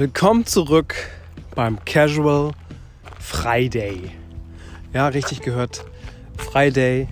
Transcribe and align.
Willkommen 0.00 0.46
zurück 0.46 0.94
beim 1.54 1.84
Casual 1.84 2.52
Friday. 3.18 4.10
Ja, 4.94 5.08
richtig 5.08 5.42
gehört. 5.42 5.84
Friday. 6.38 7.06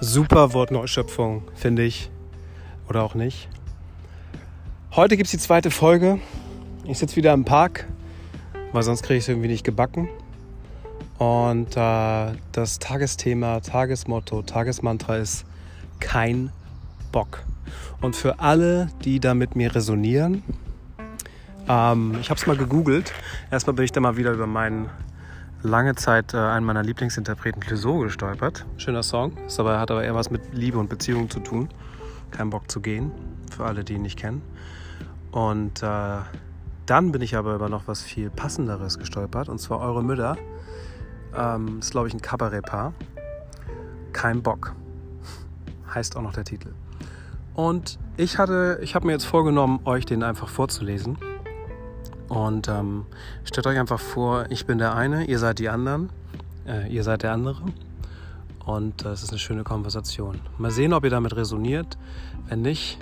Super 0.00 0.52
Wortneuschöpfung, 0.52 1.42
finde 1.56 1.82
ich. 1.82 2.08
Oder 2.88 3.02
auch 3.02 3.16
nicht. 3.16 3.48
Heute 4.94 5.16
gibt 5.16 5.26
es 5.26 5.32
die 5.32 5.38
zweite 5.38 5.72
Folge. 5.72 6.20
Ich 6.84 6.98
sitze 6.98 7.16
wieder 7.16 7.32
im 7.32 7.44
Park, 7.44 7.88
weil 8.70 8.84
sonst 8.84 9.02
kriege 9.02 9.18
ich 9.18 9.24
es 9.24 9.28
irgendwie 9.28 9.48
nicht 9.48 9.64
gebacken. 9.64 10.08
Und 11.18 11.76
äh, 11.76 12.32
das 12.52 12.78
Tagesthema, 12.78 13.58
Tagesmotto, 13.58 14.42
Tagesmantra 14.42 15.16
ist 15.16 15.44
kein 15.98 16.52
Bock. 17.10 17.42
Und 18.00 18.14
für 18.14 18.38
alle, 18.38 18.88
die 19.04 19.18
da 19.18 19.34
mit 19.34 19.56
mir 19.56 19.74
resonieren, 19.74 20.44
ähm, 21.70 22.16
ich 22.20 22.30
habe 22.30 22.38
es 22.38 22.46
mal 22.46 22.56
gegoogelt. 22.56 23.12
Erstmal 23.50 23.74
bin 23.74 23.84
ich 23.84 23.92
da 23.92 24.00
mal 24.00 24.16
wieder 24.16 24.32
über 24.32 24.48
meinen 24.48 24.90
lange 25.62 25.94
Zeit 25.94 26.34
äh, 26.34 26.38
einen 26.38 26.66
meiner 26.66 26.82
Lieblingsinterpreten 26.82 27.62
Clouseau 27.62 27.98
gestolpert. 28.00 28.66
Schöner 28.76 29.04
Song, 29.04 29.36
ist 29.46 29.60
aber, 29.60 29.78
hat 29.78 29.90
aber 29.90 30.02
eher 30.02 30.14
was 30.14 30.30
mit 30.30 30.52
Liebe 30.52 30.78
und 30.78 30.88
Beziehung 30.88 31.30
zu 31.30 31.38
tun. 31.38 31.68
Kein 32.32 32.50
Bock 32.50 32.70
zu 32.70 32.80
gehen, 32.80 33.12
für 33.54 33.64
alle, 33.66 33.84
die 33.84 33.94
ihn 33.94 34.02
nicht 34.02 34.18
kennen. 34.18 34.42
Und 35.30 35.82
äh, 35.82 36.16
dann 36.86 37.12
bin 37.12 37.22
ich 37.22 37.36
aber 37.36 37.54
über 37.54 37.68
noch 37.68 37.86
was 37.86 38.02
viel 38.02 38.30
passenderes 38.30 38.98
gestolpert, 38.98 39.48
und 39.48 39.58
zwar 39.58 39.80
Eure 39.80 40.02
Mütter 40.02 40.36
ähm, 41.36 41.78
ist, 41.78 41.92
glaube 41.92 42.08
ich, 42.08 42.14
ein 42.14 42.20
Kabarettpaar. 42.20 42.94
Kein 44.12 44.42
Bock. 44.42 44.74
Heißt 45.94 46.16
auch 46.16 46.22
noch 46.22 46.32
der 46.32 46.44
Titel. 46.44 46.72
Und 47.54 47.98
ich 48.16 48.38
hatte, 48.38 48.80
ich 48.82 48.96
habe 48.96 49.06
mir 49.06 49.12
jetzt 49.12 49.26
vorgenommen, 49.26 49.80
euch 49.84 50.04
den 50.04 50.24
einfach 50.24 50.48
vorzulesen. 50.48 51.16
Und 52.30 52.68
ähm, 52.68 53.06
stellt 53.42 53.66
euch 53.66 53.76
einfach 53.76 53.98
vor, 53.98 54.46
ich 54.50 54.64
bin 54.64 54.78
der 54.78 54.94
eine, 54.94 55.24
ihr 55.24 55.40
seid 55.40 55.58
die 55.58 55.68
anderen, 55.68 56.10
äh, 56.64 56.88
ihr 56.88 57.02
seid 57.02 57.24
der 57.24 57.32
andere. 57.32 57.60
Und 58.64 59.04
äh, 59.04 59.08
es 59.08 59.24
ist 59.24 59.30
eine 59.30 59.40
schöne 59.40 59.64
Konversation. 59.64 60.40
Mal 60.56 60.70
sehen, 60.70 60.92
ob 60.92 61.02
ihr 61.02 61.10
damit 61.10 61.34
resoniert. 61.34 61.98
Wenn 62.48 62.62
nicht, 62.62 62.98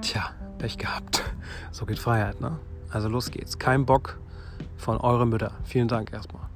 tja, 0.00 0.30
Pech 0.56 0.78
gehabt. 0.78 1.22
So 1.70 1.84
geht 1.84 1.98
Freiheit, 1.98 2.40
ne? 2.40 2.58
Also 2.90 3.10
los 3.10 3.30
geht's. 3.30 3.58
Kein 3.58 3.84
Bock 3.84 4.18
von 4.78 4.96
euren 4.96 5.28
Mütter. 5.28 5.52
Vielen 5.64 5.88
Dank 5.88 6.14
erstmal. 6.14 6.48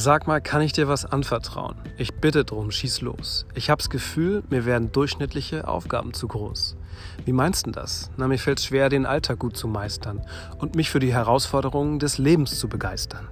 Sag 0.00 0.28
mal, 0.28 0.40
kann 0.40 0.62
ich 0.62 0.72
dir 0.72 0.86
was 0.86 1.04
anvertrauen? 1.04 1.74
Ich 1.96 2.14
bitte 2.14 2.44
drum, 2.44 2.70
schieß 2.70 3.00
los. 3.00 3.46
Ich 3.56 3.68
hab's 3.68 3.90
Gefühl, 3.90 4.44
mir 4.48 4.64
werden 4.64 4.92
durchschnittliche 4.92 5.66
Aufgaben 5.66 6.14
zu 6.14 6.28
groß. 6.28 6.76
Wie 7.24 7.32
meinst 7.32 7.66
du 7.66 7.72
das? 7.72 8.08
Na, 8.16 8.28
mir 8.28 8.38
fällt 8.38 8.60
schwer, 8.60 8.90
den 8.90 9.06
Alltag 9.06 9.40
gut 9.40 9.56
zu 9.56 9.66
meistern 9.66 10.24
und 10.58 10.76
mich 10.76 10.88
für 10.88 11.00
die 11.00 11.12
Herausforderungen 11.12 11.98
des 11.98 12.16
Lebens 12.16 12.60
zu 12.60 12.68
begeistern. 12.68 13.26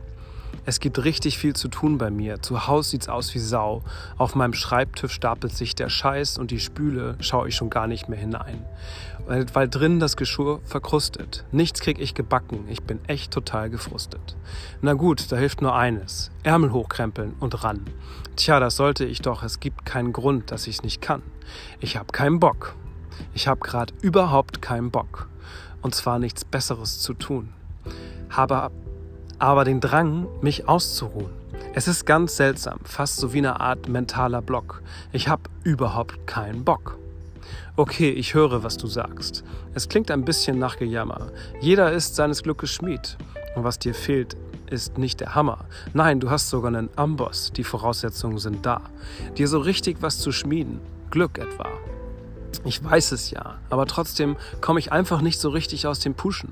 Es 0.69 0.81
gibt 0.81 1.05
richtig 1.05 1.39
viel 1.39 1.55
zu 1.55 1.69
tun 1.69 1.97
bei 1.97 2.11
mir. 2.11 2.43
Zu 2.43 2.67
Hause 2.67 2.91
sieht's 2.91 3.09
aus 3.09 3.33
wie 3.37 3.39
Sau. 3.39 3.85
Auf 4.19 4.35
meinem 4.35 4.53
Schreibtisch 4.53 5.13
stapelt 5.13 5.53
sich 5.53 5.77
der 5.77 5.89
Scheiß 5.89 6.39
und 6.39 6.51
die 6.51 6.59
Spüle 6.59 7.17
schaue 7.21 7.47
ich 7.47 7.55
schon 7.55 7.71
gar 7.71 7.87
nicht 7.87 8.09
mehr 8.09 8.19
hinein. 8.19 8.65
Weil, 9.29 9.47
weil 9.55 9.69
drin 9.69 10.01
das 10.01 10.17
Geschirr 10.17 10.59
verkrustet. 10.65 11.45
Nichts 11.53 11.79
krieg 11.79 12.01
ich 12.01 12.15
gebacken. 12.15 12.65
Ich 12.69 12.83
bin 12.83 12.99
echt 13.07 13.31
total 13.31 13.71
gefrustet. 13.71 14.37
Na 14.83 14.95
gut, 14.95 15.31
da 15.31 15.37
hilft 15.37 15.63
nur 15.63 15.77
eines. 15.77 16.33
Ärmel 16.43 16.73
hochkrempeln 16.73 17.35
und 17.39 17.63
ran. 17.63 17.85
Tja, 18.35 18.59
das 18.59 18.75
sollte 18.75 19.05
ich 19.05 19.23
doch. 19.23 19.45
Es 19.45 19.61
gibt 19.61 19.87
keinen 19.87 20.13
Grund, 20.13 20.51
dass 20.51 20.67
ich's 20.67 20.83
nicht 20.83 21.01
kann. 21.01 21.23
Ich 21.79 21.97
hab 21.97 22.13
keinen 22.13 22.41
Bock. 22.41 22.75
Ich 23.35 23.47
hab 23.47 23.61
grad 23.61 23.95
überhaupt 24.03 24.63
keinen 24.63 24.91
Bock. 24.91 25.29
Und 25.81 25.95
zwar 25.95 26.19
nichts 26.19 26.45
Besseres 26.45 26.99
zu 26.99 27.15
tun. 27.15 27.53
Habe 28.31 28.73
aber 29.39 29.65
den 29.65 29.81
Drang, 29.81 30.27
mich 30.41 30.69
auszuruhen. 30.69 31.31
Es 31.75 31.89
ist 31.89 32.07
ganz 32.07 32.37
seltsam, 32.37 32.79
fast 32.85 33.17
so 33.17 33.33
wie 33.33 33.39
eine 33.39 33.61
Art 33.61 33.89
mentaler 33.89 34.43
Block. 34.43 34.83
Ich 35.13 35.29
habe 35.29 35.43
überhaupt 35.63 36.27
keinen 36.27 36.65
Bock. 36.65 36.99
Okay, 37.77 38.11
ich 38.11 38.35
höre, 38.35 38.63
was 38.63 38.79
du 38.79 38.87
sagst. 38.87 39.45
Es 39.75 39.89
klingt 39.89 40.11
ein 40.11 40.25
bisschen 40.25 40.59
nach 40.59 40.79
Gejammer. 40.79 41.29
Jeder 41.61 41.93
ist 41.93 42.17
seines 42.17 42.43
Glückes 42.43 42.71
Schmied. 42.71 43.19
Und 43.55 43.65
was 43.65 43.79
dir 43.79 43.95
fehlt, 43.95 44.37
ist 44.71 44.99
nicht 44.99 45.21
der 45.21 45.35
Hammer. 45.35 45.67
Nein, 45.93 46.21
du 46.21 46.31
hast 46.31 46.49
sogar 46.49 46.69
einen 46.69 46.89
Amboss. 46.97 47.53
Die 47.53 47.65
Voraussetzungen 47.65 48.39
sind 48.39 48.65
da. 48.65 48.81
Dir 49.37 49.49
so 49.49 49.59
richtig 49.59 49.99
was 50.01 50.19
zu 50.19 50.33
schmieden. 50.33 50.81
Glück 51.11 51.39
etwa. 51.39 51.69
Ich 52.65 52.83
weiß 52.83 53.13
es 53.13 53.31
ja, 53.31 53.59
aber 53.71 53.87
trotzdem 53.87 54.37
komme 54.61 54.81
ich 54.81 54.91
einfach 54.91 55.21
nicht 55.21 55.41
so 55.41 55.51
richtig 55.51 55.87
aus 55.87 56.01
dem 56.01 56.15
Pushen. 56.15 56.51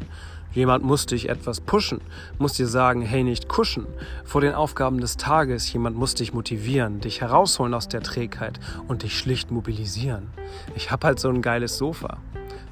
Jemand 0.54 0.84
muss 0.84 1.06
dich 1.06 1.28
etwas 1.28 1.60
pushen, 1.60 2.00
muss 2.38 2.53
dir 2.53 2.69
sagen, 2.69 3.03
hey, 3.03 3.25
nicht 3.25 3.48
kuschen. 3.48 3.87
Vor 4.25 4.41
den 4.41 4.54
Aufgaben 4.54 5.00
des 5.00 5.16
Tages, 5.16 5.72
jemand 5.72 5.97
muss 5.97 6.15
dich 6.15 6.32
motivieren, 6.32 7.00
dich 7.00 7.20
herausholen 7.20 7.75
aus 7.75 7.88
der 7.88 8.03
Trägheit 8.03 8.60
und 8.87 9.03
dich 9.03 9.19
schlicht 9.19 9.50
mobilisieren. 9.50 10.28
Ich 10.76 10.92
hab 10.92 11.04
halt 11.04 11.19
so 11.19 11.28
ein 11.28 11.42
geiles 11.42 11.76
Sofa. 11.76 12.19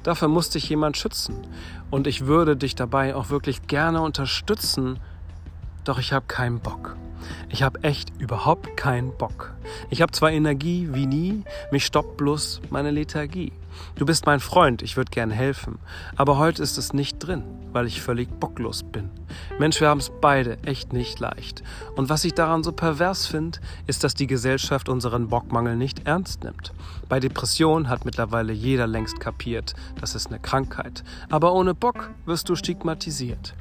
Dafür 0.03 0.29
muss 0.29 0.49
dich 0.49 0.69
jemand 0.69 0.95
schützen. 0.95 1.35
Und 1.91 2.07
ich 2.07 2.25
würde 2.25 2.55
dich 2.55 2.75
dabei 2.75 3.15
auch 3.15 3.29
wirklich 3.29 3.67
gerne 3.67 4.01
unterstützen, 4.01 4.99
doch 5.83 5.99
ich 5.99 6.13
habe 6.13 6.25
keinen 6.27 6.59
Bock. 6.59 6.95
Ich 7.49 7.63
habe 7.63 7.83
echt 7.83 8.11
überhaupt 8.17 8.77
keinen 8.77 9.15
Bock. 9.17 9.53
Ich 9.89 10.01
habe 10.01 10.11
zwar 10.11 10.31
Energie 10.31 10.89
wie 10.91 11.05
nie, 11.05 11.43
mich 11.71 11.85
stoppt 11.85 12.17
bloß 12.17 12.61
meine 12.69 12.91
Lethargie. 12.91 13.51
Du 13.95 14.05
bist 14.05 14.25
mein 14.25 14.39
Freund, 14.39 14.81
ich 14.81 14.97
würde 14.97 15.11
gern 15.11 15.31
helfen, 15.31 15.79
aber 16.15 16.37
heute 16.37 16.61
ist 16.63 16.77
es 16.77 16.93
nicht 16.93 17.19
drin, 17.19 17.43
weil 17.71 17.87
ich 17.87 18.01
völlig 18.01 18.29
bocklos 18.39 18.83
bin. 18.83 19.09
Mensch, 19.59 19.79
wir 19.81 19.89
haben 19.89 19.99
es 19.99 20.11
beide 20.21 20.57
echt 20.63 20.93
nicht 20.93 21.19
leicht. 21.19 21.63
Und 21.95 22.09
was 22.09 22.23
ich 22.23 22.33
daran 22.33 22.63
so 22.63 22.71
pervers 22.71 23.27
finde, 23.27 23.59
ist, 23.87 24.03
dass 24.03 24.13
die 24.13 24.27
Gesellschaft 24.27 24.89
unseren 24.89 25.27
Bockmangel 25.27 25.75
nicht 25.75 26.07
ernst 26.07 26.43
nimmt. 26.43 26.73
Bei 27.09 27.19
Depression 27.19 27.89
hat 27.89 28.05
mittlerweile 28.05 28.53
jeder 28.53 28.87
längst 28.87 29.19
kapiert, 29.19 29.73
das 29.99 30.15
ist 30.15 30.27
eine 30.27 30.39
Krankheit. 30.39 31.03
Aber 31.29 31.53
ohne 31.53 31.73
Bock 31.73 32.09
wirst 32.25 32.49
du 32.49 32.55
stigmatisiert. 32.55 33.53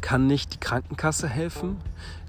Kann 0.00 0.26
nicht 0.26 0.54
die 0.54 0.60
Krankenkasse 0.60 1.28
helfen? 1.28 1.76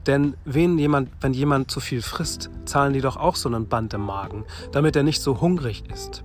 Denn 0.06 0.36
wenn 0.44 0.78
jemand, 0.78 1.10
wenn 1.22 1.34
jemand 1.34 1.72
zu 1.72 1.80
viel 1.80 2.02
frisst, 2.02 2.50
zahlen 2.66 2.94
die 2.94 3.02
doch 3.02 3.16
auch 3.16 3.36
so 3.36 3.48
einen 3.48 3.68
Band 3.68 3.94
im 3.94 4.02
Magen, 4.02 4.44
damit 4.72 4.96
er 4.96 5.04
nicht 5.04 5.22
so 5.22 5.40
hungrig 5.40 5.84
ist. 5.92 6.24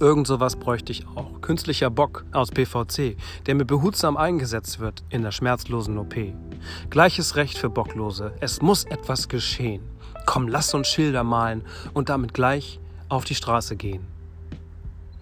Irgend 0.00 0.28
sowas 0.28 0.54
bräuchte 0.54 0.92
ich 0.92 1.06
auch. 1.16 1.40
Künstlicher 1.40 1.90
Bock 1.90 2.24
aus 2.32 2.50
PVC, 2.50 3.16
der 3.46 3.54
mir 3.56 3.64
behutsam 3.64 4.16
eingesetzt 4.16 4.78
wird 4.78 5.02
in 5.10 5.22
der 5.22 5.32
schmerzlosen 5.32 5.98
OP. 5.98 6.14
Gleiches 6.90 7.34
Recht 7.34 7.58
für 7.58 7.68
Bocklose. 7.68 8.32
Es 8.40 8.62
muss 8.62 8.84
etwas 8.84 9.28
geschehen. 9.28 9.82
Komm, 10.24 10.46
lass 10.46 10.72
uns 10.74 10.88
Schilder 10.88 11.24
malen 11.24 11.62
und 11.94 12.10
damit 12.10 12.32
gleich 12.32 12.78
auf 13.08 13.24
die 13.24 13.34
Straße 13.34 13.74
gehen. 13.76 14.06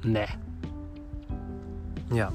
Ne. 0.03 0.27
Ja, 2.13 2.31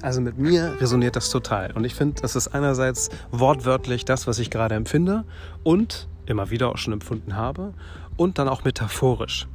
also 0.00 0.20
mit 0.20 0.38
mir 0.38 0.80
resoniert 0.80 1.14
das 1.14 1.30
total. 1.30 1.72
Und 1.72 1.84
ich 1.84 1.94
finde, 1.94 2.22
das 2.22 2.36
ist 2.36 2.48
einerseits 2.48 3.10
wortwörtlich 3.30 4.04
das, 4.04 4.26
was 4.26 4.38
ich 4.38 4.50
gerade 4.50 4.74
empfinde 4.74 5.24
und 5.62 6.08
immer 6.26 6.50
wieder 6.50 6.70
auch 6.70 6.78
schon 6.78 6.94
empfunden 6.94 7.36
habe 7.36 7.74
und 8.16 8.38
dann 8.38 8.48
auch 8.48 8.64
metaphorisch 8.64 9.46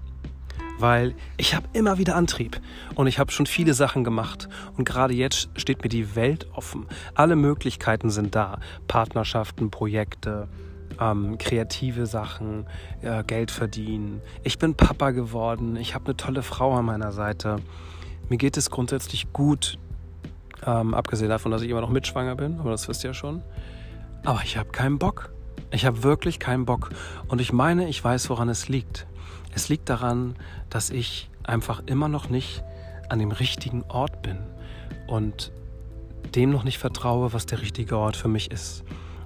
weil 0.79 1.15
ich 1.37 1.55
habe 1.55 1.67
immer 1.73 1.97
wieder 1.97 2.15
Antrieb 2.15 2.59
und 2.95 3.07
ich 3.07 3.19
habe 3.19 3.31
schon 3.31 3.45
viele 3.45 3.73
Sachen 3.73 4.03
gemacht 4.03 4.47
und 4.77 4.85
gerade 4.85 5.13
jetzt 5.13 5.49
steht 5.55 5.83
mir 5.83 5.89
die 5.89 6.15
Welt 6.15 6.47
offen. 6.53 6.87
Alle 7.15 7.35
Möglichkeiten 7.35 8.09
sind 8.09 8.35
da. 8.35 8.59
Partnerschaften, 8.87 9.71
Projekte, 9.71 10.47
ähm, 10.99 11.37
kreative 11.37 12.05
Sachen, 12.05 12.65
äh, 13.01 13.23
Geld 13.23 13.51
verdienen. 13.51 14.21
Ich 14.43 14.57
bin 14.57 14.75
Papa 14.75 15.11
geworden, 15.11 15.75
ich 15.75 15.95
habe 15.95 16.05
eine 16.05 16.17
tolle 16.17 16.43
Frau 16.43 16.73
an 16.73 16.85
meiner 16.85 17.11
Seite. 17.11 17.57
Mir 18.29 18.37
geht 18.37 18.57
es 18.57 18.69
grundsätzlich 18.69 19.31
gut, 19.33 19.79
ähm, 20.65 20.93
abgesehen 20.93 21.29
davon, 21.29 21.51
dass 21.51 21.61
ich 21.61 21.69
immer 21.69 21.81
noch 21.81 21.89
mitschwanger 21.89 22.35
bin, 22.35 22.59
aber 22.59 22.71
das 22.71 22.87
wisst 22.87 23.03
ihr 23.03 23.11
ja 23.11 23.13
schon. 23.13 23.41
Aber 24.25 24.41
ich 24.43 24.57
habe 24.57 24.69
keinen 24.69 24.99
Bock. 24.99 25.31
Ich 25.71 25.85
habe 25.85 26.03
wirklich 26.03 26.39
keinen 26.39 26.65
Bock. 26.65 26.89
Und 27.27 27.41
ich 27.41 27.53
meine, 27.53 27.87
ich 27.87 28.03
weiß, 28.03 28.29
woran 28.29 28.49
es 28.49 28.67
liegt. 28.69 29.07
Es 29.57 29.69
liegt 29.69 29.89
daran, 29.89 30.35
dass 30.69 30.91
ich 30.91 31.31
einfach 31.41 31.81
immer 31.87 32.07
noch 32.07 32.29
nicht 32.29 32.63
an 33.09 33.17
dem 33.17 33.31
richtigen 33.31 33.83
Ort 33.87 34.21
bin 34.21 34.37
und 35.07 35.51
dem 36.35 36.51
noch 36.51 36.63
nicht 36.63 36.77
vertraue, 36.77 37.33
was 37.33 37.47
der 37.47 37.59
richtige 37.59 37.97
Ort 37.97 38.15
für 38.15 38.27
mich 38.27 38.51
ist. 38.51 38.83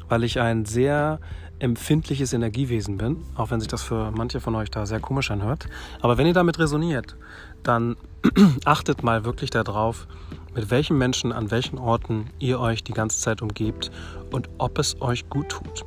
Weil 0.07 0.23
ich 0.23 0.39
ein 0.39 0.63
sehr 0.63 1.19
empfindliches 1.59 2.31
Energiewesen 2.31 2.97
bin, 2.97 3.17
auch 3.35 3.51
wenn 3.51 3.59
sich 3.59 3.67
das 3.67 3.83
für 3.83 4.09
manche 4.11 4.39
von 4.39 4.55
euch 4.55 4.71
da 4.71 4.85
sehr 4.85 5.01
komisch 5.01 5.31
anhört. 5.31 5.67
Aber 5.99 6.17
wenn 6.17 6.27
ihr 6.27 6.33
damit 6.33 6.59
resoniert, 6.59 7.17
dann 7.61 7.97
achtet 8.63 9.03
mal 9.03 9.25
wirklich 9.25 9.49
darauf, 9.49 10.07
mit 10.55 10.71
welchen 10.71 10.97
Menschen 10.97 11.33
an 11.33 11.51
welchen 11.51 11.77
Orten 11.77 12.27
ihr 12.39 12.61
euch 12.61 12.85
die 12.85 12.93
ganze 12.93 13.19
Zeit 13.19 13.41
umgebt 13.41 13.91
und 14.31 14.47
ob 14.59 14.79
es 14.79 15.01
euch 15.01 15.29
gut 15.29 15.49
tut. 15.49 15.83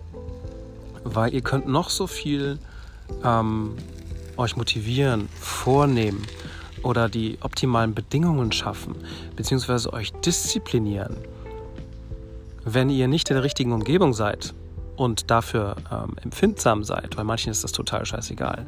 Weil 1.03 1.33
ihr 1.33 1.41
könnt 1.41 1.67
noch 1.67 1.89
so 1.89 2.07
viel 2.07 2.59
ähm, 3.25 3.77
euch 4.37 4.57
motivieren, 4.57 5.29
vornehmen 5.41 6.23
oder 6.83 7.09
die 7.09 7.39
optimalen 7.41 7.95
Bedingungen 7.95 8.53
schaffen, 8.53 8.95
beziehungsweise 9.37 9.93
euch 9.93 10.13
disziplinieren. 10.13 11.17
wenn 12.67 12.89
ihr 12.89 13.09
nicht 13.09 13.29
in 13.29 13.35
der 13.35 13.45
richtigen 13.45 13.73
Umgebung 13.73 14.15
seid 14.15 14.55
und 14.97 15.31
dafür 15.31 15.77
ähm, 15.93 16.17
empfindsam 16.23 16.83
seid, 16.83 17.17
weil 17.17 17.25
manchen 17.25 17.51
ist 17.51 17.63
das 17.63 17.73
total 17.73 18.07
scheißegal, 18.07 18.67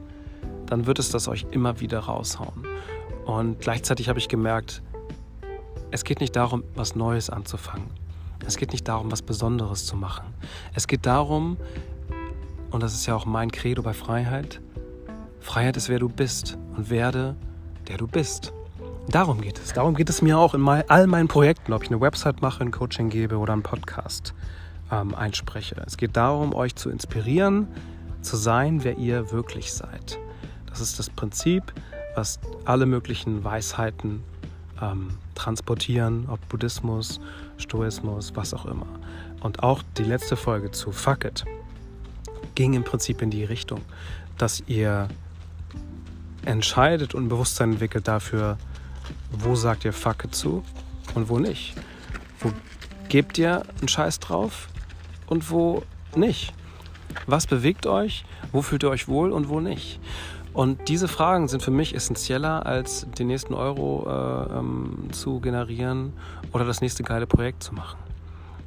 dann 0.67 0.87
wird 0.87 0.99
es 0.99 1.09
das 1.09 1.29
euch 1.29 1.47
immer 1.51 1.81
wieder 1.81 2.01
raushauen. 2.01 2.67
Und 3.25 3.61
gleichzeitig 3.61 4.09
habe 4.09 4.19
ich 4.19 4.29
gemerkt, 4.29 4.83
es 5.91 6.05
geht 6.05 6.21
nicht 6.21 6.37
darum, 6.37 6.63
was 6.75 6.95
Neues 6.95 7.31
anzufangen. 7.31 7.89
Es 8.47 8.57
geht 8.57 8.73
nicht 8.73 8.87
darum, 8.87 9.11
was 9.11 9.23
Besonderes 9.23 9.87
zu 9.87 9.97
machen. 9.97 10.27
Es 10.75 10.87
geht 10.87 11.07
darum, 11.07 11.57
und 12.71 12.83
das 12.83 12.93
ist 12.93 13.07
ja 13.07 13.15
auch 13.15 13.25
mein 13.25 13.51
Credo 13.51 13.83
bei 13.83 13.95
Freiheit, 13.95 14.61
Freiheit 15.47 15.77
ist, 15.77 15.89
wer 15.89 16.01
du 16.01 16.09
bist 16.09 16.59
und 16.77 16.91
werde, 16.91 17.37
der 17.87 17.97
du 17.99 18.09
bist. 18.09 18.53
Darum 19.09 19.41
geht 19.41 19.61
es. 19.61 19.73
Darum 19.73 19.95
geht 19.95 20.11
es 20.11 20.21
mir 20.21 20.37
auch 20.37 20.55
in 20.55 20.67
all 20.69 21.07
meinen 21.07 21.29
Projekten, 21.29 21.73
ob 21.73 21.85
ich 21.85 21.89
eine 21.89 22.01
Website 22.01 22.43
mache, 22.43 22.65
ein 22.65 22.73
Coaching 22.73 23.11
gebe 23.11 23.39
oder 23.39 23.53
einen 23.53 23.63
Podcast 23.63 24.35
ähm, 24.91 25.15
einspreche. 25.15 25.77
Es 25.87 25.97
geht 25.97 26.17
darum, 26.17 26.53
euch 26.53 26.75
zu 26.75 26.91
inspirieren, 26.91 27.69
zu 28.23 28.37
sein, 28.37 28.83
wer 28.83 28.99
ihr 28.99 29.31
wirklich 29.31 29.73
seid. 29.73 30.19
Das 30.69 30.81
ist 30.81 30.99
das 30.99 31.09
Prinzip, 31.09 31.73
was 32.17 32.41
alle 32.65 32.85
möglichen 32.85 33.45
Weisheiten 33.45 34.25
ähm, 34.83 35.11
transportieren, 35.37 36.27
ob 36.29 36.47
Buddhismus, 36.49 37.21
Stoismus, 37.57 38.35
was 38.35 38.53
auch 38.53 38.67
immer. 38.67 38.89
Und 39.41 39.63
auch 39.63 39.85
die 39.97 40.05
letzte 40.05 40.35
Folge 40.35 40.73
zu 40.73 40.91
Fuck 40.91 41.25
It 41.25 41.45
ging 42.57 42.75
im 42.75 42.83
Prinzip 42.83 43.23
in 43.23 43.31
die 43.31 43.45
Richtung, 43.45 43.81
dass 44.39 44.65
ihr 44.67 45.09
entscheidet 46.47 47.15
und 47.15 47.29
Bewusstsein 47.29 47.73
entwickelt 47.73 48.09
dafür, 48.09 48.59
wo 49.31 49.55
sagt 49.55 49.85
ihr 49.85 49.93
Fuck 49.93 50.25
It 50.25 50.35
zu 50.35 50.65
und 51.15 51.29
wo 51.29 51.39
nicht. 51.39 51.75
Wo 52.41 52.53
gebt 53.09 53.39
ihr 53.39 53.63
einen 53.79 53.89
Scheiß 53.89 54.21
drauf 54.21 54.69
und 55.27 55.51
wo 55.51 55.83
nicht. 56.15 56.53
Was 57.27 57.47
bewegt 57.47 57.87
euch? 57.87 58.25
Wo 58.53 58.63
fühlt 58.63 58.83
ihr 58.83 58.91
euch 58.91 59.09
wohl 59.09 59.33
und 59.33 59.49
wo 59.49 59.61
nicht? 59.61 60.01
Und 60.53 60.89
diese 60.89 61.07
Fragen 61.07 61.49
sind 61.49 61.63
für 61.63 61.71
mich 61.71 61.95
essentieller, 61.95 62.65
als 62.65 63.07
den 63.19 63.27
nächsten 63.27 63.53
Euro 63.53 64.07
äh, 64.09 64.59
ähm, 64.59 65.09
zu 65.13 65.41
generieren 65.41 66.15
oder 66.53 66.65
das 66.65 66.81
nächste 66.81 67.03
geile 67.03 67.27
Projekt 67.27 67.63
zu 67.63 67.75
machen. 67.75 67.99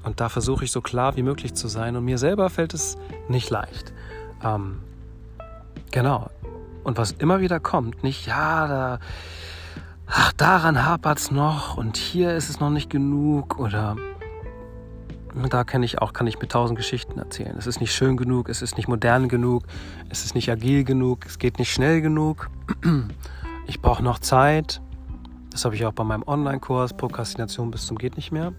Und 0.03 0.19
da 0.19 0.29
versuche 0.29 0.65
ich 0.65 0.71
so 0.71 0.81
klar 0.81 1.15
wie 1.17 1.23
möglich 1.23 1.55
zu 1.55 1.67
sein. 1.67 1.95
Und 1.95 2.05
mir 2.05 2.17
selber 2.17 2.49
fällt 2.49 2.73
es 2.73 2.97
nicht 3.27 3.49
leicht. 3.49 3.91
Ähm, 4.43 4.79
genau. 5.91 6.29
Und 6.89 6.97
was 6.97 7.11
immer 7.11 7.39
wieder 7.39 7.59
kommt, 7.59 8.03
nicht, 8.03 8.25
ja, 8.25 8.67
da, 8.67 8.99
ach, 10.07 10.33
daran 10.33 10.87
hapert 10.87 11.19
es 11.19 11.29
noch 11.29 11.77
und 11.77 11.97
hier 11.97 12.33
ist 12.33 12.49
es 12.49 12.59
noch 12.59 12.71
nicht 12.71 12.89
genug 12.89 13.59
oder 13.59 13.95
da 15.51 15.63
kann 15.63 15.83
ich 15.83 16.01
auch 16.01 16.13
kann 16.13 16.25
ich 16.25 16.39
mit 16.39 16.51
tausend 16.51 16.79
Geschichten 16.79 17.19
erzählen. 17.19 17.55
Es 17.59 17.67
ist 17.67 17.79
nicht 17.79 17.93
schön 17.93 18.17
genug, 18.17 18.49
es 18.49 18.63
ist 18.63 18.75
nicht 18.75 18.87
modern 18.87 19.29
genug, 19.29 19.65
es 20.09 20.25
ist 20.25 20.33
nicht 20.33 20.49
agil 20.49 20.83
genug, 20.83 21.27
es 21.27 21.37
geht 21.37 21.59
nicht 21.59 21.71
schnell 21.71 22.01
genug. 22.01 22.49
Ich 23.67 23.83
brauche 23.83 24.01
noch 24.01 24.17
Zeit. 24.17 24.81
Das 25.51 25.65
habe 25.65 25.75
ich 25.75 25.85
auch 25.85 25.93
bei 25.93 26.03
meinem 26.03 26.23
Online-Kurs 26.23 26.97
Prokrastination 26.97 27.69
bis 27.69 27.85
zum 27.85 27.99
geht 27.99 28.15
nicht 28.15 28.31
mehr. 28.31 28.51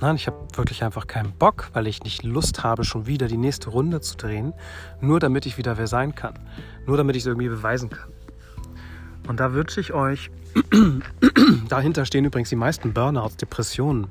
Nein, 0.00 0.16
ich 0.16 0.26
habe 0.26 0.46
wirklich 0.56 0.82
einfach 0.84 1.06
keinen 1.06 1.32
Bock, 1.32 1.70
weil 1.72 1.86
ich 1.86 2.02
nicht 2.02 2.22
Lust 2.22 2.62
habe, 2.62 2.84
schon 2.84 3.06
wieder 3.06 3.28
die 3.28 3.36
nächste 3.36 3.70
Runde 3.70 4.00
zu 4.00 4.16
drehen, 4.16 4.52
nur 5.00 5.20
damit 5.20 5.46
ich 5.46 5.56
wieder 5.56 5.78
wer 5.78 5.86
sein 5.86 6.14
kann, 6.14 6.34
nur 6.86 6.96
damit 6.96 7.16
ich 7.16 7.22
es 7.22 7.26
irgendwie 7.26 7.48
beweisen 7.48 7.90
kann. 7.90 8.10
Und 9.28 9.40
da 9.40 9.54
wünsche 9.54 9.80
ich 9.80 9.92
euch, 9.92 10.30
dahinter 11.68 12.04
stehen 12.04 12.24
übrigens 12.24 12.50
die 12.50 12.56
meisten 12.56 12.92
Burnouts, 12.92 13.36
Depressionen, 13.36 14.08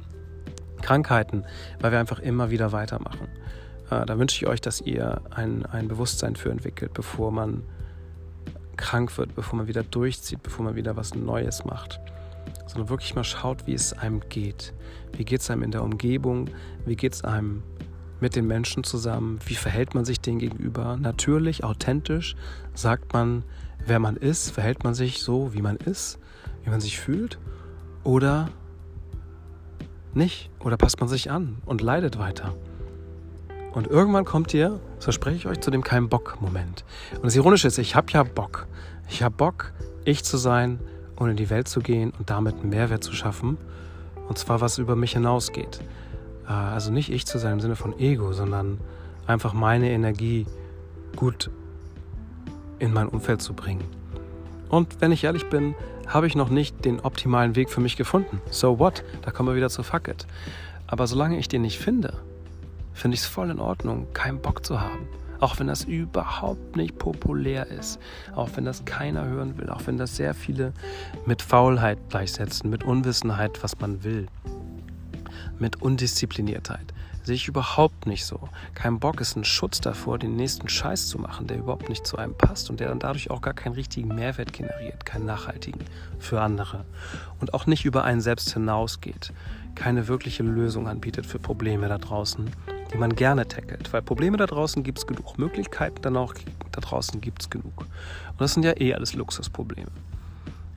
Krankheiten, 0.82 1.46
weil 1.80 1.92
wir 1.92 2.00
einfach 2.00 2.20
immer 2.20 2.50
wieder 2.50 2.72
weitermachen. 2.72 3.28
Äh, 3.90 4.06
da 4.06 4.18
wünsche 4.18 4.38
ich 4.38 4.48
euch, 4.48 4.62
dass 4.62 4.82
ihr 4.82 5.22
ein, 5.32 5.66
ein 5.66 5.88
Bewusstsein 5.88 6.36
für 6.36 6.50
entwickelt, 6.50 6.94
bevor 6.94 7.32
man 7.32 7.64
krank 8.76 9.18
wird, 9.18 9.36
bevor 9.36 9.58
man 9.58 9.68
wieder 9.68 9.84
durchzieht, 9.84 10.42
bevor 10.42 10.66
man 10.66 10.76
wieder 10.76 10.98
was 10.98 11.14
Neues 11.14 11.64
macht. 11.66 12.00
Sondern 12.74 12.90
wirklich 12.90 13.14
mal 13.14 13.24
schaut, 13.24 13.68
wie 13.68 13.74
es 13.74 13.94
einem 13.94 14.22
geht. 14.30 14.74
Wie 15.16 15.26
geht 15.26 15.42
es 15.42 15.52
einem 15.52 15.62
in 15.62 15.70
der 15.70 15.84
Umgebung? 15.84 16.50
Wie 16.86 16.96
geht 16.96 17.14
es 17.14 17.24
einem 17.24 17.62
mit 18.20 18.36
den 18.36 18.48
Menschen 18.48 18.84
zusammen? 18.84 19.38
Wie 19.46 19.54
verhält 19.54 19.94
man 19.94 20.06
sich 20.06 20.20
denen 20.20 20.40
gegenüber? 20.40 20.98
Natürlich, 20.98 21.64
authentisch 21.64 22.36
sagt 22.74 23.14
man, 23.14 23.44
wer 23.86 24.00
man 24.00 24.16
ist, 24.16 24.50
verhält 24.50 24.84
man 24.84 24.96
sich 24.96 25.22
so, 25.22 25.54
wie 25.54 25.62
man 25.62 25.76
ist, 25.76 26.18
wie 26.64 26.72
man 26.72 26.82
sich 26.82 27.00
fühlt? 27.00 27.38
Oder 28.04 28.50
nicht? 30.16 30.50
Oder 30.60 30.78
passt 30.78 31.00
man 31.00 31.10
sich 31.10 31.30
an 31.30 31.58
und 31.68 31.82
leidet 31.82 32.18
weiter? 32.18 32.56
Und 33.74 33.86
irgendwann 33.88 34.26
kommt 34.26 34.52
ihr, 34.54 34.80
das 34.96 35.06
verspreche 35.06 35.36
ich 35.36 35.46
euch, 35.48 35.60
zu 35.60 35.70
dem 35.70 35.84
kein 35.84 36.10
Bock-Moment. 36.10 36.86
Und 37.16 37.26
das 37.26 37.36
Ironische 37.36 37.68
ist, 37.68 37.78
ich 37.78 37.96
habe 37.96 38.12
ja 38.12 38.24
Bock. 38.24 38.68
Ich 39.10 39.22
habe 39.22 39.36
Bock, 39.36 39.74
ich 40.06 40.24
zu 40.24 40.38
sein 40.38 40.80
und 41.16 41.30
in 41.30 41.38
die 41.38 41.50
Welt 41.50 41.68
zu 41.68 41.80
gehen 41.80 42.12
und 42.18 42.30
damit 42.30 42.56
einen 42.56 42.70
Mehrwert 42.70 43.04
zu 43.04 43.14
schaffen. 43.14 43.58
Und 44.28 44.38
zwar 44.38 44.62
was 44.62 44.78
über 44.78 44.96
mich 44.96 45.14
hinausgeht. 45.14 45.82
Äh, 46.48 46.52
also 46.52 46.92
nicht 46.92 47.10
ich 47.12 47.26
zu 47.26 47.40
sein 47.40 47.54
im 47.54 47.60
Sinne 47.60 47.76
von 47.76 47.98
Ego, 48.00 48.34
sondern 48.34 48.80
einfach 49.28 49.54
meine 49.54 49.90
Energie 49.92 50.46
gut 51.16 51.50
in 52.80 52.94
mein 52.94 53.08
Umfeld 53.08 53.42
zu 53.42 53.54
bringen. 53.54 53.84
Und 54.70 55.02
wenn 55.02 55.12
ich 55.12 55.24
ehrlich 55.24 55.50
bin, 55.50 55.76
habe 56.08 56.28
ich 56.28 56.36
noch 56.36 56.50
nicht 56.50 56.84
den 56.84 57.00
optimalen 57.00 57.56
Weg 57.56 57.70
für 57.70 57.80
mich 57.80 57.96
gefunden. 57.96 58.42
So 58.50 58.80
what? 58.80 59.04
Da 59.22 59.32
kommen 59.32 59.50
wir 59.50 59.56
wieder 59.56 59.70
zu 59.70 59.84
Fuck 59.84 60.08
it. 60.08 60.26
Aber 60.88 61.08
solange 61.08 61.38
ich 61.38 61.48
den 61.48 61.62
nicht 61.62 61.80
finde, 61.80 62.14
finde 62.94 63.16
ich 63.16 63.22
es 63.22 63.28
voll 63.28 63.50
in 63.50 63.60
Ordnung, 63.60 64.08
keinen 64.14 64.40
Bock 64.40 64.66
zu 64.66 64.82
haben. 64.82 65.08
Auch 65.44 65.60
wenn 65.60 65.68
das 65.68 65.84
überhaupt 65.84 66.78
nicht 66.78 66.98
populär 66.98 67.68
ist, 67.68 68.00
auch 68.34 68.52
wenn 68.56 68.64
das 68.64 68.86
keiner 68.86 69.26
hören 69.26 69.58
will, 69.58 69.70
auch 69.70 69.82
wenn 69.88 69.98
das 69.98 70.16
sehr 70.16 70.34
viele 70.34 70.72
mit 71.26 71.42
Faulheit 71.42 72.00
gleichsetzen, 72.08 72.70
mit 72.70 72.86
Unwissenheit, 72.86 73.62
was 73.62 73.78
man 73.82 74.06
will, 74.06 74.28
mit 75.60 75.82
Undiszipliniertheit. 75.82 76.94
Sehe 77.24 77.36
ich 77.36 77.50
überhaupt 77.50 78.08
nicht 78.08 78.26
so. 78.26 78.48
Kein 78.74 79.02
Bock 79.02 79.20
ist 79.20 79.36
ein 79.36 79.44
Schutz 79.44 79.82
davor, 79.82 80.18
den 80.18 80.38
nächsten 80.38 80.70
Scheiß 80.70 81.10
zu 81.10 81.20
machen, 81.20 81.46
der 81.48 81.58
überhaupt 81.58 81.90
nicht 81.90 82.08
zu 82.08 82.16
einem 82.18 82.38
passt 82.38 82.70
und 82.70 82.80
der 82.80 82.88
dann 82.88 83.00
dadurch 83.00 83.30
auch 83.30 83.42
gar 83.42 83.54
keinen 83.54 83.74
richtigen 83.74 84.16
Mehrwert 84.16 84.54
generiert, 84.54 85.06
keinen 85.06 85.26
nachhaltigen 85.26 85.84
für 86.20 86.40
andere. 86.40 86.86
Und 87.42 87.54
auch 87.54 87.66
nicht 87.66 87.84
über 87.84 88.06
einen 88.06 88.22
selbst 88.22 88.54
hinausgeht, 88.54 89.34
keine 89.76 90.08
wirkliche 90.08 90.44
Lösung 90.44 90.88
anbietet 90.88 91.26
für 91.26 91.40
Probleme 91.40 91.90
da 91.90 91.98
draußen, 91.98 92.50
die 92.92 92.98
man 92.98 93.16
gerne 93.16 93.48
tackelt. 93.48 93.92
Weil 93.94 94.02
Probleme 94.02 94.38
da 94.38 94.46
draußen 94.46 94.84
gibt 94.84 95.00
es 95.00 95.08
genug, 95.08 95.38
Möglichkeiten 95.38 96.02
dann 96.02 96.18
auch 96.18 96.34
da 96.72 96.82
draußen 96.82 97.22
gibt 97.22 97.44
es 97.44 97.50
genug. 97.50 97.82
Und 98.32 98.42
das 98.42 98.54
sind 98.54 98.64
ja 98.64 98.74
eh 98.80 98.94
alles 98.94 99.14
Luxusprobleme. 99.14 99.92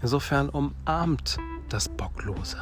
Insofern 0.02 0.48
umarmt 0.48 1.38
das 1.68 1.88
Bocklose. 1.88 2.58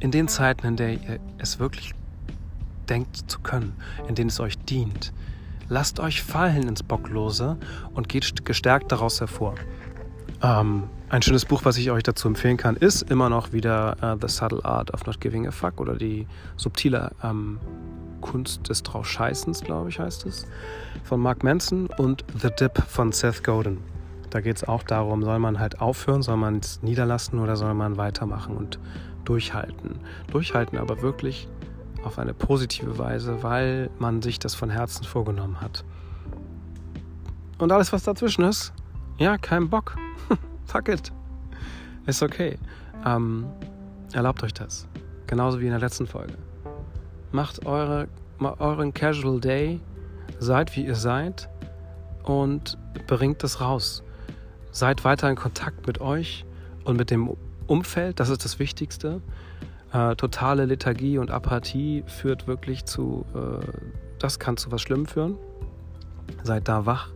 In 0.00 0.10
den 0.10 0.28
Zeiten, 0.28 0.66
in 0.66 0.76
der 0.76 0.92
ihr 0.92 1.18
es 1.38 1.58
wirklich 1.58 1.94
denkt 2.88 3.30
zu 3.30 3.40
können, 3.40 3.74
in 4.06 4.14
denen 4.14 4.30
es 4.30 4.38
euch 4.38 4.56
dient. 4.58 5.12
Lasst 5.68 6.00
euch 6.00 6.22
fallen 6.22 6.68
ins 6.68 6.82
Bocklose 6.82 7.58
und 7.94 8.08
geht 8.08 8.44
gestärkt 8.46 8.92
daraus 8.92 9.20
hervor. 9.20 9.54
Ähm, 10.42 10.84
ein 11.10 11.22
schönes 11.22 11.46
Buch, 11.46 11.64
was 11.64 11.78
ich 11.78 11.90
euch 11.90 12.02
dazu 12.02 12.28
empfehlen 12.28 12.56
kann, 12.58 12.76
ist 12.76 13.10
immer 13.10 13.30
noch 13.30 13.52
wieder 13.52 13.96
uh, 14.02 14.18
The 14.20 14.32
Subtle 14.32 14.64
Art 14.64 14.92
of 14.92 15.06
Not 15.06 15.20
Giving 15.20 15.46
a 15.46 15.50
Fuck 15.50 15.80
oder 15.80 15.96
die 15.96 16.26
subtile 16.56 17.12
ähm, 17.22 17.58
Kunst 18.20 18.68
des 18.68 18.82
Draufscheißens, 18.82 19.62
glaube 19.62 19.88
ich, 19.88 19.98
heißt 19.98 20.26
es, 20.26 20.46
von 21.04 21.20
Mark 21.20 21.42
Manson 21.44 21.88
und 21.96 22.24
The 22.38 22.50
Dip 22.50 22.82
von 22.88 23.12
Seth 23.12 23.42
Godin. 23.42 23.78
Da 24.30 24.40
geht 24.42 24.56
es 24.56 24.64
auch 24.64 24.82
darum, 24.82 25.22
soll 25.22 25.38
man 25.38 25.58
halt 25.58 25.80
aufhören, 25.80 26.22
soll 26.22 26.36
man 26.36 26.58
es 26.58 26.82
niederlassen 26.82 27.38
oder 27.38 27.56
soll 27.56 27.72
man 27.72 27.96
weitermachen 27.96 28.56
und 28.56 28.78
durchhalten. 29.24 30.00
Durchhalten, 30.30 30.76
aber 30.76 31.00
wirklich 31.00 31.48
auf 32.04 32.18
eine 32.18 32.34
positive 32.34 32.98
Weise, 32.98 33.42
weil 33.42 33.88
man 33.98 34.20
sich 34.20 34.38
das 34.38 34.54
von 34.54 34.68
Herzen 34.68 35.04
vorgenommen 35.04 35.60
hat. 35.62 35.84
Und 37.58 37.72
alles, 37.72 37.92
was 37.92 38.02
dazwischen 38.02 38.44
ist, 38.44 38.74
ja, 39.16 39.38
kein 39.38 39.70
Bock. 39.70 39.96
Fuck 40.68 40.90
it. 40.90 41.10
Ist 42.06 42.22
okay. 42.22 42.58
Ähm, 43.06 43.46
erlaubt 44.12 44.42
euch 44.42 44.52
das. 44.52 44.86
Genauso 45.26 45.60
wie 45.60 45.64
in 45.64 45.70
der 45.70 45.80
letzten 45.80 46.06
Folge. 46.06 46.34
Macht 47.32 47.64
eure, 47.64 48.06
euren 48.38 48.92
Casual 48.92 49.40
Day, 49.40 49.80
seid 50.38 50.76
wie 50.76 50.84
ihr 50.84 50.94
seid 50.94 51.48
und 52.22 52.76
bringt 53.06 53.42
es 53.44 53.62
raus. 53.62 54.02
Seid 54.70 55.04
weiter 55.04 55.30
in 55.30 55.36
Kontakt 55.36 55.86
mit 55.86 56.02
euch 56.02 56.44
und 56.84 56.98
mit 56.98 57.10
dem 57.10 57.34
Umfeld, 57.66 58.20
das 58.20 58.28
ist 58.28 58.44
das 58.44 58.58
Wichtigste. 58.58 59.22
Äh, 59.94 60.16
totale 60.16 60.66
Lethargie 60.66 61.16
und 61.16 61.30
Apathie 61.30 62.04
führt 62.06 62.46
wirklich 62.46 62.84
zu, 62.84 63.24
äh, 63.34 63.66
das 64.18 64.38
kann 64.38 64.58
zu 64.58 64.70
was 64.70 64.82
Schlimmem 64.82 65.06
führen. 65.06 65.38
Seid 66.42 66.68
da 66.68 66.84
wach 66.84 67.08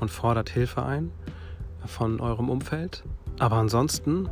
und 0.00 0.10
fordert 0.10 0.50
Hilfe 0.50 0.84
ein 0.84 1.10
von 1.86 2.20
eurem 2.20 2.48
Umfeld. 2.48 3.02
Aber 3.38 3.56
ansonsten, 3.56 4.28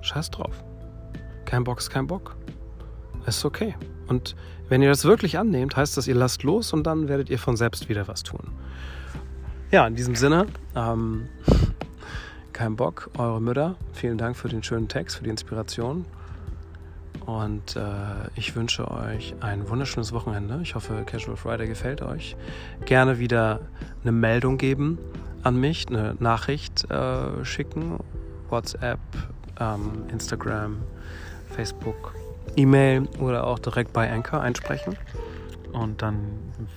scheiß 0.00 0.30
drauf. 0.30 0.64
Kein 1.44 1.64
Bock 1.64 1.78
ist 1.78 1.90
kein 1.90 2.06
Bock. 2.06 2.36
ist 3.26 3.44
okay. 3.44 3.74
Und 4.08 4.34
wenn 4.68 4.82
ihr 4.82 4.88
das 4.88 5.04
wirklich 5.04 5.38
annehmt, 5.38 5.76
heißt 5.76 5.96
das, 5.96 6.08
ihr 6.08 6.14
lasst 6.14 6.42
los 6.42 6.72
und 6.72 6.84
dann 6.84 7.08
werdet 7.08 7.30
ihr 7.30 7.38
von 7.38 7.56
selbst 7.56 7.88
wieder 7.88 8.08
was 8.08 8.22
tun. 8.22 8.52
Ja, 9.70 9.86
in 9.86 9.94
diesem 9.94 10.14
Sinne, 10.14 10.46
ähm, 10.74 11.28
kein 12.52 12.76
Bock, 12.76 13.10
eure 13.18 13.40
Mütter. 13.40 13.76
Vielen 13.92 14.18
Dank 14.18 14.36
für 14.36 14.48
den 14.48 14.62
schönen 14.62 14.88
Text, 14.88 15.16
für 15.16 15.24
die 15.24 15.30
Inspiration. 15.30 16.04
Und 17.26 17.76
äh, 17.76 18.28
ich 18.34 18.54
wünsche 18.54 18.90
euch 18.90 19.34
ein 19.40 19.68
wunderschönes 19.68 20.12
Wochenende. 20.12 20.60
Ich 20.62 20.74
hoffe, 20.74 21.04
Casual 21.06 21.36
Friday 21.36 21.66
gefällt 21.66 22.02
euch. 22.02 22.36
Gerne 22.84 23.18
wieder 23.18 23.60
eine 24.02 24.12
Meldung 24.12 24.58
geben 24.58 24.98
an 25.44 25.56
mich, 25.56 25.86
eine 25.88 26.16
Nachricht 26.18 26.90
äh, 26.90 27.44
schicken. 27.44 27.98
WhatsApp, 28.50 29.00
ähm, 29.58 30.04
Instagram, 30.12 30.78
Facebook, 31.50 32.14
E-Mail 32.56 33.08
oder 33.18 33.46
auch 33.46 33.58
direkt 33.58 33.92
bei 33.92 34.10
Anchor 34.10 34.40
einsprechen. 34.40 34.96
Und 35.72 36.02
dann, 36.02 36.20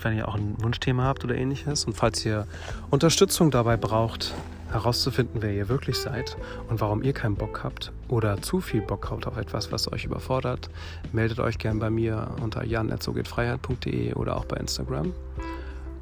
wenn 0.02 0.18
ihr 0.18 0.28
auch 0.28 0.36
ein 0.36 0.56
Wunschthema 0.60 1.04
habt 1.04 1.24
oder 1.24 1.36
ähnliches 1.36 1.86
und 1.86 1.94
falls 1.94 2.26
ihr 2.26 2.48
Unterstützung 2.90 3.52
dabei 3.52 3.78
braucht, 3.78 4.34
herauszufinden, 4.72 5.42
wer 5.42 5.54
ihr 5.54 5.70
wirklich 5.70 5.98
seid 5.98 6.36
und 6.68 6.82
warum 6.82 7.04
ihr 7.04 7.14
keinen 7.14 7.36
Bock 7.36 7.64
habt 7.64 7.92
oder 8.08 8.42
zu 8.42 8.60
viel 8.60 8.82
Bock 8.82 9.10
habt 9.12 9.28
auf 9.28 9.38
etwas, 9.38 9.72
was 9.72 9.92
euch 9.92 10.06
überfordert, 10.06 10.70
meldet 11.14 11.40
euch 11.40 11.60
gern 11.60 11.78
bei 11.80 11.92
mir 11.92 12.32
unter 12.42 12.66
jan.sogehtfreiheit.de 12.66 14.16
oder 14.16 14.36
auch 14.36 14.46
bei 14.46 14.58
Instagram. 14.58 15.14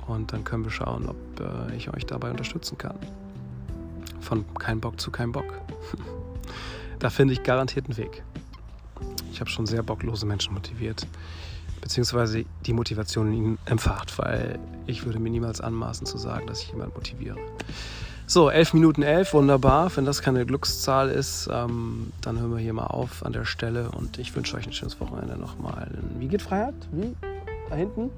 Und 0.07 0.33
dann 0.33 0.43
können 0.43 0.63
wir 0.63 0.71
schauen, 0.71 1.07
ob 1.07 1.15
äh, 1.39 1.75
ich 1.75 1.93
euch 1.93 2.05
dabei 2.05 2.31
unterstützen 2.31 2.77
kann. 2.77 2.95
Von 4.21 4.45
kein 4.55 4.79
Bock 4.79 4.99
zu 4.99 5.11
kein 5.11 5.31
Bock. 5.31 5.45
da 6.99 7.09
finde 7.09 7.33
ich 7.33 7.43
garantiert 7.43 7.85
einen 7.85 7.97
Weg. 7.97 8.23
Ich 9.31 9.39
habe 9.39 9.49
schon 9.49 9.65
sehr 9.65 9.83
bocklose 9.83 10.25
Menschen 10.25 10.53
motiviert, 10.53 11.05
beziehungsweise 11.81 12.45
die 12.65 12.73
Motivation 12.73 13.27
in 13.27 13.33
ihnen 13.33 13.57
empfacht, 13.65 14.17
weil 14.17 14.59
ich 14.85 15.05
würde 15.05 15.19
mir 15.19 15.29
niemals 15.29 15.59
anmaßen 15.59 16.07
zu 16.07 16.17
sagen, 16.17 16.47
dass 16.47 16.61
ich 16.61 16.69
jemanden 16.69 16.93
motiviere. 16.95 17.37
So, 18.27 18.49
11 18.49 18.73
Minuten 18.73 19.03
11, 19.03 19.33
wunderbar. 19.33 19.95
Wenn 19.95 20.05
das 20.05 20.21
keine 20.23 20.45
Glückszahl 20.47 21.09
ist, 21.09 21.47
ähm, 21.51 22.11
dann 22.21 22.39
hören 22.39 22.51
wir 22.51 22.59
hier 22.59 22.73
mal 22.73 22.87
auf 22.87 23.23
an 23.23 23.33
der 23.33 23.45
Stelle 23.45 23.91
und 23.91 24.17
ich 24.17 24.35
wünsche 24.35 24.57
euch 24.57 24.65
ein 24.65 24.73
schönes 24.73 24.99
Wochenende 24.99 25.37
nochmal. 25.37 25.91
Wie 26.17 26.27
geht 26.27 26.41
Freiheit? 26.41 26.73
Wie? 26.91 27.15
Da 27.69 27.75
hinten? 27.75 28.09